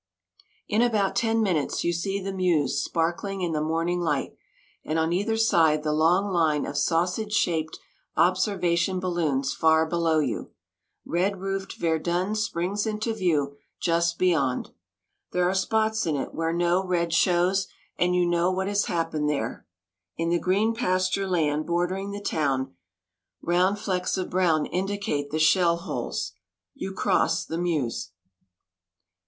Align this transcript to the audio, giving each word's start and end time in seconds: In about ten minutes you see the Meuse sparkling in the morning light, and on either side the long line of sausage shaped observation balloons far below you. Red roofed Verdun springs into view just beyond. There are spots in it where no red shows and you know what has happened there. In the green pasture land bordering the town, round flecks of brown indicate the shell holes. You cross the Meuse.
In 0.67 0.81
about 0.81 1.15
ten 1.15 1.43
minutes 1.43 1.83
you 1.83 1.93
see 1.93 2.19
the 2.19 2.33
Meuse 2.33 2.83
sparkling 2.83 3.41
in 3.41 3.51
the 3.51 3.61
morning 3.61 3.99
light, 4.01 4.35
and 4.83 4.97
on 4.97 5.13
either 5.13 5.37
side 5.37 5.83
the 5.83 5.93
long 5.93 6.33
line 6.33 6.65
of 6.65 6.75
sausage 6.75 7.33
shaped 7.33 7.77
observation 8.17 8.99
balloons 8.99 9.53
far 9.53 9.85
below 9.85 10.17
you. 10.17 10.49
Red 11.05 11.39
roofed 11.39 11.73
Verdun 11.77 12.33
springs 12.33 12.87
into 12.87 13.13
view 13.13 13.57
just 13.79 14.17
beyond. 14.17 14.71
There 15.33 15.47
are 15.47 15.53
spots 15.53 16.07
in 16.07 16.15
it 16.15 16.33
where 16.33 16.51
no 16.51 16.83
red 16.83 17.13
shows 17.13 17.67
and 17.95 18.15
you 18.15 18.25
know 18.25 18.49
what 18.51 18.67
has 18.67 18.85
happened 18.85 19.29
there. 19.29 19.67
In 20.17 20.29
the 20.29 20.39
green 20.39 20.73
pasture 20.73 21.27
land 21.27 21.67
bordering 21.67 22.09
the 22.09 22.21
town, 22.23 22.73
round 23.43 23.77
flecks 23.77 24.17
of 24.17 24.31
brown 24.31 24.65
indicate 24.65 25.29
the 25.29 25.37
shell 25.37 25.77
holes. 25.77 26.33
You 26.73 26.91
cross 26.91 27.45
the 27.45 27.59
Meuse. 27.59 28.09